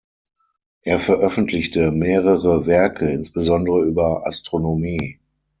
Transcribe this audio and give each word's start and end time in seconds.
Er 0.83 0.97
veröffentlichte 0.97 1.91
mehrere 1.91 2.65
Werke, 2.65 3.07
insbesondere 3.11 3.83
über 3.83 4.25
Astronomie. 4.25 5.19